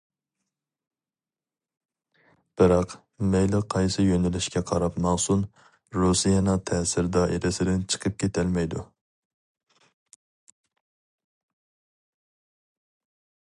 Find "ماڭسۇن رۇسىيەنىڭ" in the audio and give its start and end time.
5.07-6.63